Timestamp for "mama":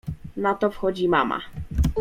1.09-1.39